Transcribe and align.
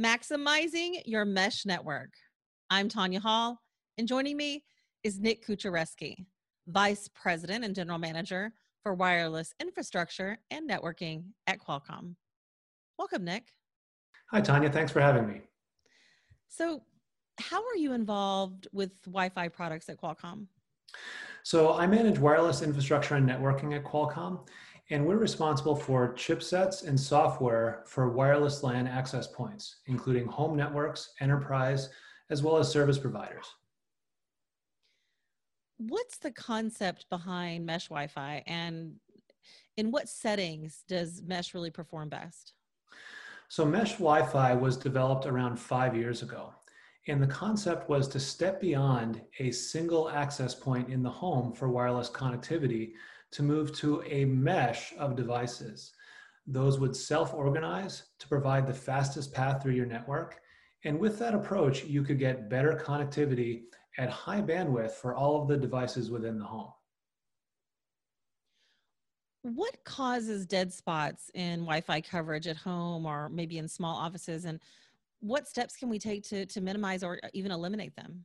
maximizing 0.00 1.02
your 1.04 1.24
mesh 1.24 1.66
network. 1.66 2.10
I'm 2.70 2.88
Tanya 2.88 3.20
Hall, 3.20 3.60
and 3.98 4.08
joining 4.08 4.36
me 4.36 4.64
is 5.04 5.20
Nick 5.20 5.46
Kucharewski, 5.46 6.24
Vice 6.66 7.08
President 7.14 7.64
and 7.64 7.74
General 7.74 7.98
Manager 7.98 8.52
for 8.82 8.94
Wireless 8.94 9.52
Infrastructure 9.60 10.38
and 10.50 10.68
Networking 10.68 11.24
at 11.46 11.58
Qualcomm. 11.58 12.14
Welcome, 12.98 13.24
Nick. 13.24 13.48
Hi, 14.30 14.40
Tanya. 14.40 14.70
Thanks 14.70 14.92
for 14.92 15.00
having 15.00 15.26
me. 15.26 15.42
So, 16.48 16.82
how 17.38 17.62
are 17.62 17.76
you 17.76 17.92
involved 17.92 18.68
with 18.72 18.92
Wi 19.04 19.28
Fi 19.28 19.48
products 19.48 19.88
at 19.88 20.00
Qualcomm? 20.00 20.46
So, 21.42 21.74
I 21.74 21.86
manage 21.86 22.18
wireless 22.18 22.62
infrastructure 22.62 23.16
and 23.16 23.28
networking 23.28 23.76
at 23.76 23.84
Qualcomm, 23.84 24.46
and 24.90 25.06
we're 25.06 25.16
responsible 25.16 25.76
for 25.76 26.12
chipsets 26.14 26.86
and 26.86 26.98
software 26.98 27.82
for 27.86 28.10
wireless 28.10 28.62
LAN 28.62 28.86
access 28.86 29.26
points, 29.26 29.76
including 29.86 30.26
home 30.26 30.56
networks, 30.56 31.12
enterprise, 31.20 31.90
as 32.30 32.42
well 32.42 32.56
as 32.56 32.70
service 32.70 32.98
providers. 32.98 33.46
What's 35.78 36.18
the 36.18 36.30
concept 36.30 37.06
behind 37.10 37.66
mesh 37.66 37.88
Wi 37.88 38.06
Fi, 38.06 38.42
and 38.46 38.94
in 39.76 39.90
what 39.90 40.08
settings 40.08 40.84
does 40.86 41.22
mesh 41.22 41.54
really 41.54 41.70
perform 41.70 42.08
best? 42.08 42.54
So, 43.48 43.64
mesh 43.64 43.92
Wi 43.92 44.22
Fi 44.22 44.54
was 44.54 44.76
developed 44.76 45.26
around 45.26 45.58
five 45.58 45.96
years 45.96 46.22
ago. 46.22 46.54
And 47.08 47.20
the 47.20 47.26
concept 47.26 47.88
was 47.88 48.06
to 48.08 48.20
step 48.20 48.60
beyond 48.60 49.20
a 49.40 49.50
single 49.50 50.08
access 50.08 50.54
point 50.54 50.88
in 50.88 51.02
the 51.02 51.10
home 51.10 51.52
for 51.52 51.68
wireless 51.68 52.08
connectivity 52.08 52.92
to 53.32 53.42
move 53.42 53.72
to 53.78 54.02
a 54.06 54.24
mesh 54.24 54.92
of 54.98 55.16
devices. 55.16 55.92
Those 56.46 56.78
would 56.78 56.94
self 56.94 57.34
organize 57.34 58.04
to 58.18 58.28
provide 58.28 58.66
the 58.66 58.74
fastest 58.74 59.32
path 59.32 59.62
through 59.62 59.72
your 59.74 59.86
network. 59.86 60.40
And 60.84 60.98
with 60.98 61.18
that 61.18 61.34
approach, 61.34 61.84
you 61.84 62.02
could 62.02 62.18
get 62.18 62.50
better 62.50 62.80
connectivity 62.84 63.62
at 63.98 64.10
high 64.10 64.40
bandwidth 64.40 64.92
for 64.92 65.14
all 65.14 65.40
of 65.40 65.48
the 65.48 65.56
devices 65.56 66.10
within 66.10 66.38
the 66.38 66.44
home. 66.44 66.72
What 69.42 69.82
causes 69.84 70.46
dead 70.46 70.72
spots 70.72 71.30
in 71.34 71.60
Wi 71.60 71.80
Fi 71.80 72.00
coverage 72.00 72.46
at 72.46 72.56
home 72.56 73.06
or 73.06 73.28
maybe 73.28 73.58
in 73.58 73.68
small 73.68 73.96
offices? 73.96 74.44
And 74.44 74.60
what 75.20 75.48
steps 75.48 75.76
can 75.76 75.88
we 75.88 75.98
take 75.98 76.22
to, 76.24 76.46
to 76.46 76.60
minimize 76.60 77.02
or 77.02 77.18
even 77.32 77.50
eliminate 77.50 77.94
them? 77.96 78.24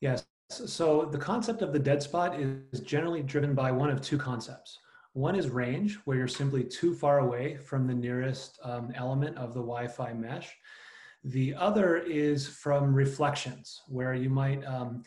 Yes, 0.00 0.24
so 0.50 1.04
the 1.04 1.18
concept 1.18 1.62
of 1.62 1.72
the 1.72 1.78
dead 1.78 2.02
spot 2.02 2.38
is 2.40 2.80
generally 2.80 3.22
driven 3.22 3.54
by 3.54 3.70
one 3.70 3.90
of 3.90 4.00
two 4.00 4.16
concepts. 4.18 4.78
One 5.12 5.34
is 5.34 5.50
range, 5.50 5.98
where 6.04 6.16
you're 6.16 6.28
simply 6.28 6.64
too 6.64 6.94
far 6.94 7.18
away 7.18 7.56
from 7.56 7.86
the 7.86 7.94
nearest 7.94 8.58
um, 8.62 8.92
element 8.94 9.36
of 9.36 9.52
the 9.52 9.60
Wi-Fi 9.60 10.12
mesh. 10.14 10.54
The 11.24 11.54
other 11.54 11.96
is 11.98 12.48
from 12.48 12.94
reflections, 12.94 13.82
where 13.88 14.14
you 14.14 14.30
might 14.30 14.64
um, 14.64 15.02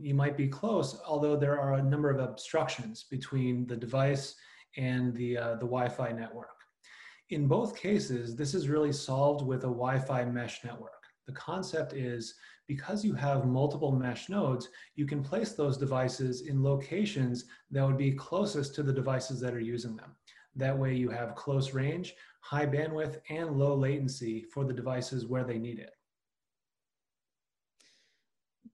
you 0.00 0.14
might 0.14 0.36
be 0.36 0.48
close, 0.48 0.98
although 1.06 1.36
there 1.36 1.58
are 1.60 1.74
a 1.74 1.82
number 1.82 2.10
of 2.10 2.20
obstructions 2.20 3.04
between 3.10 3.66
the 3.66 3.76
device 3.76 4.34
and 4.76 5.14
the 5.14 5.36
uh, 5.36 5.54
the 5.54 5.66
Wi-Fi 5.66 6.12
network. 6.12 6.48
In 7.30 7.46
both 7.46 7.76
cases, 7.76 8.36
this 8.36 8.54
is 8.54 8.68
really 8.68 8.92
solved 8.92 9.44
with 9.44 9.64
a 9.64 9.74
Wi-Fi 9.82 10.24
mesh 10.24 10.64
network. 10.64 10.97
The 11.28 11.34
concept 11.34 11.92
is 11.92 12.36
because 12.66 13.04
you 13.04 13.12
have 13.12 13.44
multiple 13.44 13.92
mesh 13.92 14.30
nodes, 14.30 14.70
you 14.96 15.04
can 15.04 15.22
place 15.22 15.52
those 15.52 15.76
devices 15.76 16.40
in 16.40 16.62
locations 16.62 17.44
that 17.70 17.86
would 17.86 17.98
be 17.98 18.12
closest 18.12 18.74
to 18.76 18.82
the 18.82 18.94
devices 18.94 19.38
that 19.40 19.52
are 19.52 19.60
using 19.60 19.94
them. 19.94 20.16
That 20.56 20.76
way 20.76 20.94
you 20.94 21.10
have 21.10 21.34
close 21.34 21.74
range, 21.74 22.14
high 22.40 22.64
bandwidth, 22.64 23.20
and 23.28 23.58
low 23.58 23.76
latency 23.76 24.46
for 24.54 24.64
the 24.64 24.72
devices 24.72 25.26
where 25.26 25.44
they 25.44 25.58
need 25.58 25.78
it. 25.78 25.90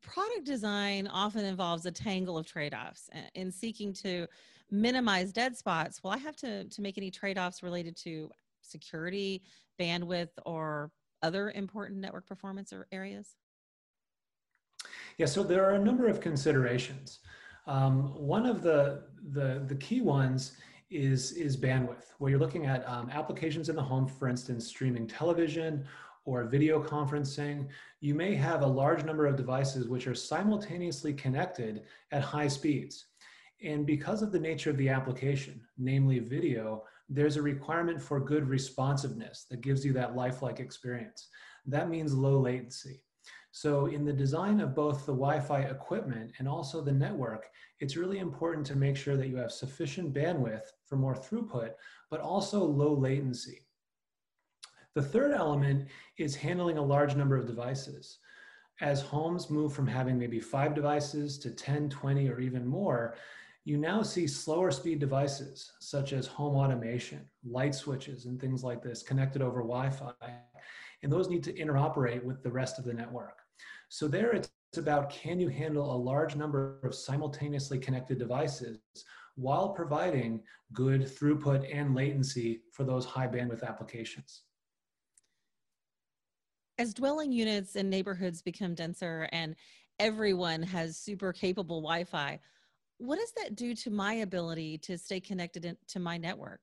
Product 0.01 0.45
design 0.45 1.09
often 1.09 1.45
involves 1.45 1.87
a 1.87 1.91
tangle 1.91 2.39
of 2.39 2.47
trade-offs 2.47 3.11
in 3.35 3.51
seeking 3.51 3.93
to 3.95 4.29
minimize 4.71 5.33
dead 5.33 5.57
spots. 5.57 6.05
Will 6.05 6.13
I 6.13 6.19
have 6.19 6.37
to, 6.37 6.65
to 6.67 6.81
make 6.81 6.99
any 6.99 7.11
trade-offs 7.11 7.65
related 7.65 7.97
to 8.05 8.31
security, 8.61 9.43
bandwidth, 9.81 10.31
or 10.47 10.93
other 11.25 11.51
important 11.51 11.99
network 12.01 12.27
performance 12.27 12.73
areas? 12.93 13.35
Yeah, 15.17 15.27
so 15.27 15.43
there 15.43 15.65
are 15.65 15.75
a 15.75 15.79
number 15.79 16.07
of 16.07 16.21
considerations. 16.21 17.21
Um, 17.67 18.15
one 18.15 18.45
of 18.45 18.63
the, 18.63 19.05
the, 19.33 19.65
the 19.67 19.75
key 19.77 20.03
ones 20.03 20.59
is, 20.91 21.33
is 21.33 21.57
bandwidth, 21.57 22.13
where 22.19 22.31
you're 22.31 22.39
looking 22.39 22.67
at 22.67 22.87
um, 22.87 23.09
applications 23.11 23.71
in 23.71 23.77
the 23.77 23.83
home, 23.83 24.07
for 24.07 24.29
instance, 24.29 24.67
streaming 24.67 25.07
television 25.07 25.87
or 26.27 26.45
video 26.45 26.83
conferencing. 26.83 27.69
You 28.01 28.15
may 28.15 28.35
have 28.35 28.61
a 28.63 28.67
large 28.67 29.03
number 29.05 29.27
of 29.27 29.37
devices 29.37 29.89
which 29.89 30.07
are 30.07 30.15
simultaneously 30.15 31.15
connected 31.15 31.85
at 32.13 32.23
high 32.23 32.49
speeds. 32.49 33.07
And 33.63 33.87
because 33.87 34.21
of 34.21 34.31
the 34.31 34.39
nature 34.39 34.69
of 34.69 34.77
the 34.77 34.91
application, 34.91 35.61
namely 35.79 36.19
video, 36.19 36.85
there's 37.09 37.37
a 37.37 37.43
requirement 37.43 38.01
for 38.01 38.21
good 38.21 38.49
responsiveness 38.49 39.47
that 39.51 39.61
gives 39.61 39.85
you 39.85 39.93
that 39.93 40.17
lifelike 40.17 40.61
experience. 40.61 41.29
That 41.67 41.89
means 41.89 42.15
low 42.15 42.39
latency. 42.39 43.03
So 43.53 43.87
in 43.87 44.05
the 44.05 44.13
design 44.13 44.61
of 44.61 44.75
both 44.75 45.07
the 45.07 45.13
Wi-Fi 45.13 45.61
equipment 45.61 46.33
and 46.39 46.49
also 46.49 46.81
the 46.81 46.93
network, 46.93 47.49
it's 47.79 47.97
really 47.97 48.19
important 48.19 48.67
to 48.67 48.77
make 48.77 48.97
sure 48.97 49.17
that 49.17 49.29
you 49.29 49.37
have 49.37 49.53
sufficient 49.53 50.13
bandwidth 50.13 50.65
for 50.87 50.97
more 50.97 51.15
throughput, 51.15 51.71
but 52.11 52.21
also 52.21 52.65
low 52.65 52.93
latency. 52.93 53.61
The 54.95 55.03
third 55.03 55.33
element 55.33 55.89
is 56.19 56.35
handling 56.35 56.79
a 56.79 56.85
large 56.85 57.15
number 57.15 57.37
of 57.37 57.47
devices. 57.47 58.19
As 58.81 59.03
homes 59.03 59.51
move 59.51 59.73
from 59.73 59.87
having 59.87 60.19
maybe 60.19 60.41
five 60.41 60.75
devices 60.75 61.39
to 61.39 61.51
10, 61.51 61.91
20, 61.91 62.29
or 62.29 62.41
even 62.41 62.67
more, 62.67 63.15
you 63.65 63.79
now 63.79 64.03
see 64.03 64.27
slower 64.27 64.71
speed 64.71 64.99
devices 64.99 65.73
such 65.81 66.13
as 66.13 66.27
home 66.27 66.55
automation, 66.55 67.25
light 67.45 67.75
switches, 67.75 68.27
and 68.27 68.39
things 68.39 68.63
like 68.63 68.83
this 68.83 69.03
connected 69.03 69.41
over 69.41 69.61
Wi-Fi. 69.63 70.13
And 71.03 71.11
those 71.11 71.29
need 71.29 71.43
to 71.45 71.53
interoperate 71.53 72.23
with 72.23 72.43
the 72.43 72.51
rest 72.51 72.79
of 72.79 72.85
the 72.85 72.93
network. 72.93 73.39
So 73.89 74.07
there 74.07 74.33
it's 74.33 74.51
about 74.77 75.11
can 75.11 75.41
you 75.41 75.49
handle 75.49 75.95
a 75.95 75.97
large 75.97 76.37
number 76.37 76.79
of 76.83 76.95
simultaneously 76.95 77.79
connected 77.79 78.19
devices 78.19 78.79
while 79.37 79.71
providing 79.71 80.43
good 80.73 81.03
throughput 81.03 81.69
and 81.73 81.95
latency 81.95 82.63
for 82.73 82.85
those 82.85 83.05
high 83.05 83.27
bandwidth 83.27 83.67
applications. 83.67 84.43
As 86.79 86.93
dwelling 86.93 87.33
units 87.33 87.77
and 87.77 87.89
neighborhoods 87.89 88.43
become 88.43 88.75
denser 88.75 89.29
and 89.33 89.55
everyone 90.01 90.63
has 90.63 90.97
super 90.97 91.33
capable 91.33 91.81
Wi-Fi, 91.81 92.41
what 93.05 93.19
does 93.19 93.33
that 93.33 93.55
do 93.55 93.75
to 93.75 93.91
my 93.91 94.15
ability 94.15 94.79
to 94.79 94.97
stay 94.99 95.21
connected 95.21 95.65
in, 95.65 95.77
to 95.89 96.01
my 96.01 96.17
network? 96.17 96.61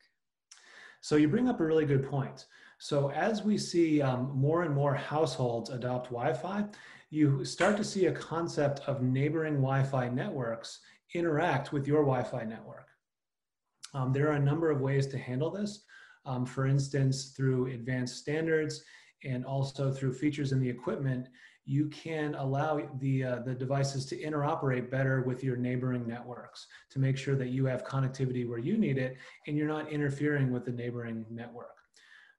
So 1.01 1.15
you 1.15 1.27
bring 1.27 1.49
up 1.49 1.59
a 1.59 1.65
really 1.65 1.85
good 1.85 2.07
point. 2.09 2.45
So 2.79 3.11
as 3.11 3.43
we 3.43 3.57
see 3.57 4.01
um, 4.01 4.31
more 4.35 4.63
and 4.63 4.73
more 4.73 4.93
households 4.93 5.69
adopt 5.69 6.09
Wi-Fi, 6.09 6.65
you 7.09 7.43
start 7.43 7.77
to 7.77 7.83
see 7.83 8.05
a 8.05 8.11
concept 8.11 8.81
of 8.87 9.01
neighboring 9.01 9.55
Wi-Fi 9.55 10.09
networks 10.09 10.79
interact 11.13 11.71
with 11.73 11.87
your 11.87 12.01
Wi-Fi 12.03 12.43
network. 12.45 12.87
Um, 13.93 14.13
there 14.13 14.29
are 14.29 14.35
a 14.35 14.39
number 14.39 14.71
of 14.71 14.81
ways 14.81 15.07
to 15.07 15.17
handle 15.17 15.51
this. 15.51 15.83
Um, 16.25 16.45
for 16.45 16.67
instance, 16.67 17.33
through 17.35 17.67
advanced 17.67 18.17
standards 18.17 18.83
and 19.23 19.43
also 19.43 19.91
through 19.91 20.13
features 20.13 20.51
in 20.51 20.59
the 20.59 20.69
equipment, 20.69 21.27
you 21.65 21.87
can 21.89 22.35
allow 22.35 22.81
the, 22.99 23.23
uh, 23.23 23.39
the 23.39 23.53
devices 23.53 24.05
to 24.07 24.17
interoperate 24.19 24.89
better 24.89 25.21
with 25.21 25.43
your 25.43 25.55
neighboring 25.55 26.07
networks 26.07 26.67
to 26.89 26.99
make 26.99 27.17
sure 27.17 27.35
that 27.35 27.49
you 27.49 27.65
have 27.65 27.85
connectivity 27.85 28.47
where 28.47 28.59
you 28.59 28.77
need 28.77 28.97
it 28.97 29.17
and 29.47 29.57
you're 29.57 29.67
not 29.67 29.91
interfering 29.91 30.51
with 30.51 30.65
the 30.65 30.71
neighboring 30.71 31.25
network. 31.29 31.77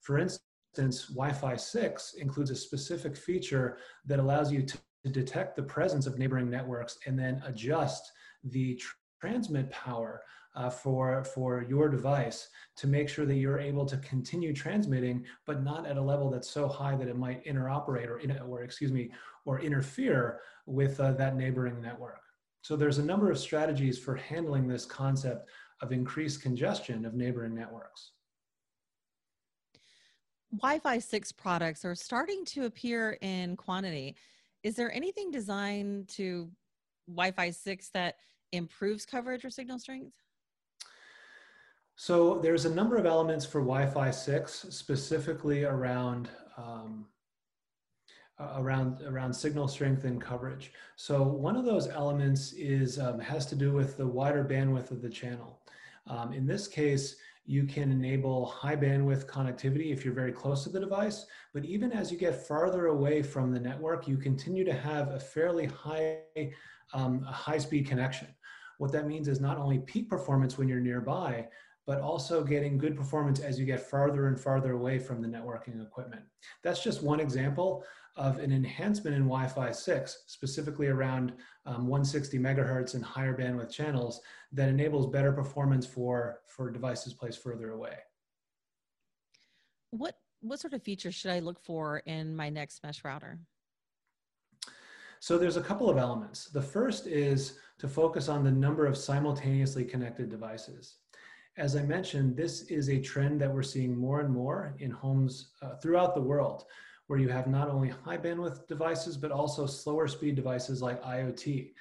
For 0.01 0.19
instance, 0.19 1.07
Wi-Fi 1.09 1.57
6 1.57 2.15
includes 2.15 2.51
a 2.51 2.57
specific 2.57 3.17
feature 3.17 3.79
that 4.07 4.19
allows 4.19 4.51
you 4.51 4.63
to 4.63 4.79
detect 5.11 5.57
the 5.57 5.63
presence 5.63 6.07
of 6.07 6.19
neighboring 6.19 6.51
networks 6.51 6.99
and 7.07 7.19
then 7.19 7.43
adjust 7.47 8.11
the 8.45 8.75
tr 8.77 8.95
transmit 9.21 9.71
power 9.71 10.21
uh, 10.55 10.71
for, 10.71 11.25
for 11.25 11.65
your 11.69 11.89
device 11.89 12.49
to 12.77 12.87
make 12.87 13.09
sure 13.09 13.25
that 13.25 13.37
you're 13.37 13.59
able 13.59 13.87
to 13.87 13.97
continue 13.99 14.53
transmitting, 14.53 15.25
but 15.47 15.63
not 15.63 15.87
at 15.87 15.97
a 15.97 16.03
level 16.03 16.31
that's 16.31 16.51
so 16.51 16.69
high 16.69 16.95
that 16.97 17.09
it 17.09 17.17
might 17.17 17.45
interoperate 17.45 18.09
or, 18.09 18.21
or 18.47 18.63
excuse 18.63 18.93
me, 18.93 19.11
or 19.45 19.61
interfere 19.61 20.41
with 20.67 21.01
uh, 21.01 21.13
that 21.13 21.37
neighboring 21.37 21.81
network. 21.81 22.21
So 22.63 22.77
there's 22.77 22.99
a 22.99 23.05
number 23.05 23.31
of 23.31 23.39
strategies 23.39 23.99
for 23.99 24.15
handling 24.15 24.69
this 24.69 24.85
concept 24.85 25.49
of 25.81 25.91
increased 25.91 26.43
congestion 26.43 27.05
of 27.05 27.15
neighboring 27.15 27.55
networks. 27.55 28.13
Wi-Fi 30.53 30.99
6 30.99 31.33
products 31.33 31.85
are 31.85 31.95
starting 31.95 32.45
to 32.45 32.67
appear 32.67 33.19
in 33.23 33.57
quantity. 33.57 34.15
Is 34.63 34.77
there 34.77 34.93
anything 34.93 35.31
designed 35.31 36.09
to 36.11 36.51
Wi-Fi 37.09 37.51
6 37.51 37.89
that 37.95 38.17
improves 38.53 39.07
coverage 39.07 39.45
or 39.45 39.51
signal 39.51 39.79
strength? 39.79 40.13
So 41.97 42.39
there's 42.39 42.65
a 42.65 42.75
number 42.75 42.97
of 42.97 43.07
elements 43.07 43.45
for 43.45 43.61
Wi-Fi 43.61 44.11
6, 44.11 44.67
specifically 44.71 45.65
around 45.65 46.29
um, 46.57 47.07
around 48.57 49.03
around 49.03 49.33
signal 49.33 49.69
strength 49.69 50.05
and 50.05 50.21
coverage. 50.21 50.73
So 50.97 51.23
one 51.23 51.57
of 51.57 51.65
those 51.65 51.89
elements 51.89 52.53
is 52.55 52.99
um, 52.99 53.21
has 53.21 53.47
to 53.47 53.55
do 53.55 53.73
with 53.73 53.97
the 53.97 54.07
wider 54.07 54.45
bandwidth 54.45 54.91
of 54.91 55.03
the 55.03 55.09
channel. 55.09 55.61
Um, 56.07 56.33
in 56.33 56.47
this 56.47 56.67
case, 56.67 57.17
you 57.45 57.65
can 57.65 57.91
enable 57.91 58.47
high 58.47 58.77
bandwidth 58.77 59.27
connectivity 59.27 59.93
if 59.93 60.05
you're 60.05 60.15
very 60.15 60.33
close 60.33 60.63
to 60.65 60.71
the 60.71 60.81
device, 60.81 61.27
but 61.53 61.65
even 61.65 61.93
as 61.93 62.13
you 62.13 62.19
get 62.19 62.47
farther 62.47 62.87
away 62.87 63.23
from 63.23 63.53
the 63.53 63.61
network, 63.61 64.07
you 64.07 64.17
continue 64.17 64.65
to 64.65 64.73
have 64.73 65.11
a 65.11 65.19
fairly 65.19 65.67
high, 65.67 66.19
um, 66.95 67.23
high 67.23 67.59
speed 67.59 67.87
connection. 67.87 68.29
What 68.79 68.93
that 68.93 69.09
means 69.09 69.29
is 69.29 69.41
not 69.41 69.59
only 69.59 69.79
peak 69.81 70.09
performance 70.09 70.57
when 70.57 70.69
you're 70.69 70.81
nearby, 70.81 71.49
but 71.87 72.01
also 72.01 72.45
getting 72.45 72.79
good 72.79 72.97
performance 72.97 73.41
as 73.41 73.59
you 73.59 73.67
get 73.67 73.81
farther 73.81 74.29
and 74.29 74.39
farther 74.39 74.73
away 74.73 74.99
from 74.99 75.21
the 75.21 75.29
networking 75.29 75.83
equipment. 75.83 76.23
That's 76.63 76.83
just 76.83 77.03
one 77.03 77.21
example 77.21 77.85
of 78.17 78.39
an 78.39 78.53
enhancement 78.53 79.17
in 79.17 79.23
Wi-Fi 79.23 79.73
6, 79.73 80.25
specifically 80.27 80.89
around 80.89 81.33
um, 81.65 81.89
160 81.89 82.39
megahertz 82.39 82.95
and 82.95 83.03
higher 83.03 83.37
bandwidth 83.37 83.71
channels 83.71 84.21
that 84.53 84.69
enables 84.69 85.07
better 85.07 85.33
performance 85.33 85.87
for, 85.87 86.41
for 86.47 86.71
devices 86.71 87.15
placed 87.15 87.43
further 87.43 87.71
away. 87.71 87.97
What, 89.91 90.19
what 90.41 90.61
sort 90.61 90.75
of 90.75 90.83
features 90.83 91.15
should 91.15 91.31
I 91.31 91.39
look 91.39 91.59
for 91.61 91.99
in 92.01 92.37
my 92.37 92.51
next 92.51 92.83
mesh 92.83 93.03
router? 93.03 93.41
So 95.21 95.39
there's 95.39 95.57
a 95.57 95.63
couple 95.63 95.89
of 95.89 95.99
elements. 95.99 96.47
The 96.47 96.61
first 96.61 97.07
is 97.07 97.59
to 97.79 97.89
focus 97.89 98.29
on 98.29 98.45
the 98.45 98.51
number 98.51 98.87
of 98.87 98.97
simultaneously 98.97 99.85
connected 99.85 100.29
devices. 100.29 100.97
As 101.59 101.77
I 101.77 101.83
mentioned, 101.83 102.35
this 102.35 102.63
is 102.63 102.89
a 102.89 103.01
trend 103.01 103.41
that 103.41 103.53
we're 103.53 103.63
seeing 103.63 103.95
more 103.95 104.21
and 104.21 104.33
more 104.33 104.75
in 104.79 104.91
homes 104.91 105.51
uh, 105.61 105.77
throughout 105.77 106.15
the 106.15 106.21
world, 106.21 106.65
where 107.09 107.19
you 107.19 107.29
have 107.29 107.47
not 107.47 107.69
only 107.69 107.91
high 107.91 108.17
bandwidth 108.17 108.67
devices, 108.69 109.19
but 109.19 109.31
also 109.31 109.67
slower 109.67 110.09
speed 110.09 110.35
devices 110.35 110.81
like 110.81 111.03
IoT. 111.03 111.73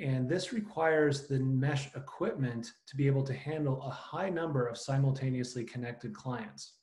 And 0.00 0.28
this 0.28 0.52
requires 0.52 1.26
the 1.26 1.40
mesh 1.40 1.92
equipment 1.96 2.70
to 2.86 2.96
be 2.96 3.08
able 3.08 3.24
to 3.24 3.34
handle 3.34 3.82
a 3.82 3.90
high 3.90 4.30
number 4.30 4.66
of 4.66 4.78
simultaneously 4.78 5.64
connected 5.64 6.14
clients. 6.14 6.74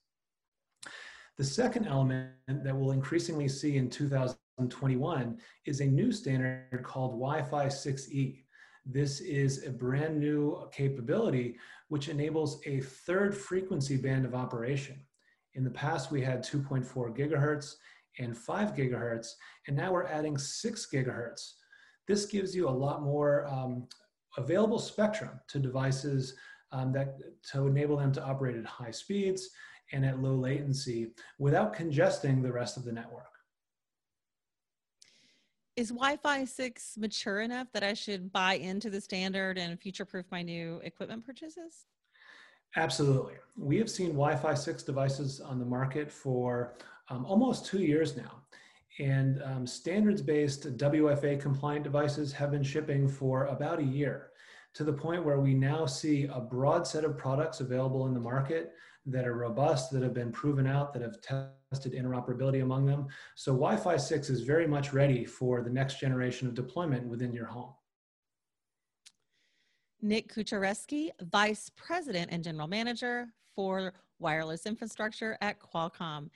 The 1.38 1.43
second 1.45 1.88
element 1.88 2.33
that 2.47 2.75
we'll 2.75 2.91
increasingly 2.91 3.47
see 3.47 3.77
in 3.77 3.89
2021 3.89 5.38
is 5.65 5.79
a 5.79 5.85
new 5.85 6.11
standard 6.11 6.83
called 6.83 7.11
Wi-Fi 7.11 7.67
6E. 7.67 8.44
This 8.85 9.19
is 9.19 9.65
a 9.65 9.71
brand 9.71 10.19
new 10.19 10.69
capability 10.71 11.57
which 11.87 12.07
enables 12.07 12.61
a 12.67 12.81
third 12.81 13.35
frequency 13.35 13.97
band 13.97 14.25
of 14.25 14.35
operation. 14.35 14.99
In 15.55 15.63
the 15.63 15.71
past, 15.71 16.11
we 16.11 16.21
had 16.21 16.43
2.4 16.43 16.85
gigahertz 17.17 17.73
and 18.19 18.37
5 18.37 18.75
gigahertz, 18.75 19.29
and 19.67 19.75
now 19.75 19.91
we're 19.91 20.05
adding 20.05 20.37
6 20.37 20.87
gigahertz. 20.93 21.53
This 22.07 22.27
gives 22.27 22.55
you 22.55 22.69
a 22.69 22.69
lot 22.69 23.01
more 23.01 23.47
um, 23.47 23.87
available 24.37 24.79
spectrum 24.79 25.39
to 25.47 25.59
devices 25.59 26.35
um, 26.71 26.91
that 26.93 27.15
to 27.51 27.65
enable 27.65 27.97
them 27.97 28.11
to 28.13 28.23
operate 28.23 28.55
at 28.55 28.65
high 28.65 28.91
speeds 28.91 29.49
and 29.93 30.05
at 30.05 30.21
low 30.21 30.35
latency 30.35 31.13
without 31.39 31.73
congesting 31.73 32.41
the 32.41 32.51
rest 32.51 32.77
of 32.77 32.85
the 32.85 32.91
network 32.91 33.34
is 35.75 35.89
Wi-Fi 35.89 36.45
6 36.45 36.98
mature 36.98 37.42
enough 37.42 37.68
that 37.74 37.83
I 37.83 37.94
should 37.94 38.31
buy 38.31 38.54
into 38.56 38.89
the 38.89 39.01
standard 39.01 39.57
and 39.57 39.80
future-proof 39.80 40.25
my 40.31 40.42
new 40.42 40.80
equipment 40.83 41.25
purchases? 41.25 41.86
Absolutely. 42.77 43.36
We 43.57 43.77
have 43.77 43.89
seen 43.89 44.10
Wi-Fi 44.10 44.54
6 44.54 44.83
devices 44.83 45.42
on 45.42 45.60
the 45.60 45.66
market 45.66 46.12
for 46.12 46.75
um, 47.10 47.25
almost 47.25 47.66
two 47.66 47.81
years 47.81 48.16
now. 48.16 48.42
And 49.00 49.42
um, 49.44 49.68
standards-based 49.68 50.77
WFA 50.77 51.39
compliant 51.42 51.83
devices 51.83 52.31
have 52.31 52.51
been 52.51 52.63
shipping 52.63 53.10
for 53.10 53.45
about 53.48 53.80
a 53.80 53.83
year 53.83 54.31
to 54.75 54.83
the 54.83 54.94
point 54.94 55.24
where 55.24 55.39
we 55.39 55.54
now 55.54 55.86
see 55.86 56.25
a 56.25 56.39
broad 56.39 56.86
set 56.86 57.06
of 57.06 57.18
products 57.18 57.62
available 57.62 58.07
in 58.07 58.13
the 58.13 58.19
market 58.19 58.74
that 59.06 59.25
are 59.25 59.36
robust, 59.36 59.92
that 59.92 60.04
have 60.04 60.13
been 60.13 60.31
proven 60.31 60.68
out, 60.68 60.92
that 60.94 61.01
have 61.01 61.22
tested 61.22 61.94
interoperability 61.94 62.62
among 62.62 62.86
them. 62.86 63.07
So 63.36 63.54
Wi-Fi 63.54 63.95
6 63.95 64.30
is 64.30 64.42
very 64.42 64.68
much 64.68 64.92
ready 64.92 65.24
for 65.24 65.62
the 65.62 65.69
next 65.69 66.00
generation 66.00 66.48
of 66.48 66.56
deployment 66.56 67.07
within 67.07 67.33
your 67.33 67.45
home. 67.45 67.74
Nick 70.01 70.33
Kucharewski, 70.33 71.10
Vice 71.22 71.72
President 71.75 72.30
and 72.31 72.44
General 72.44 72.68
Manager 72.68 73.27
for 73.56 73.94
Wireless 74.19 74.66
Infrastructure 74.66 75.38
at 75.42 75.57
Qualcomm. 75.60 76.30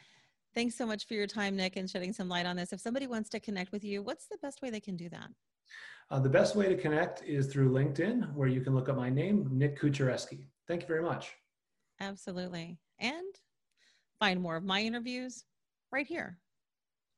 Thanks 0.55 0.75
so 0.75 0.85
much 0.85 1.07
for 1.07 1.13
your 1.13 1.27
time, 1.27 1.55
Nick, 1.57 1.75
and 1.75 1.89
shedding 1.89 2.13
some 2.13 2.29
light 2.29 2.45
on 2.45 2.55
this. 2.55 2.71
If 2.71 2.79
somebody 2.79 3.05
wants 3.05 3.29
to 3.29 3.39
connect 3.39 3.71
with 3.71 3.83
you, 3.83 4.01
what's 4.01 4.27
the 4.27 4.37
best 4.37 4.61
way 4.61 4.69
they 4.69 4.79
can 4.79 4.95
do 4.95 5.09
that? 5.09 5.29
Uh, 6.11 6.19
the 6.19 6.29
best 6.29 6.55
way 6.55 6.67
to 6.67 6.75
connect 6.75 7.23
is 7.23 7.47
through 7.47 7.71
LinkedIn, 7.71 8.33
where 8.33 8.47
you 8.47 8.61
can 8.61 8.73
look 8.73 8.89
up 8.89 8.95
my 8.95 9.09
name, 9.09 9.47
Nick 9.51 9.79
Kucharewski. 9.79 10.47
Thank 10.67 10.81
you 10.81 10.87
very 10.87 11.03
much. 11.03 11.33
Absolutely. 11.99 12.79
And 12.99 13.35
find 14.19 14.41
more 14.41 14.55
of 14.55 14.63
my 14.63 14.81
interviews 14.81 15.45
right 15.91 16.07
here 16.07 16.39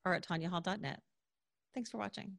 or 0.04 0.14
at 0.14 0.28
tanyahall.net. 0.28 1.00
Thanks 1.74 1.90
for 1.90 1.98
watching. 2.00 2.38